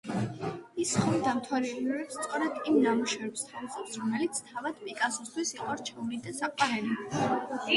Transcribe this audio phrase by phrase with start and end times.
[0.83, 7.63] ის ხომ დამთვალიერებლებს სწორედ იმ ნამუშევრებს სთავაზობს, რომლებიც თავად პიკასოსთვის იყო რჩეული და საყვარელი.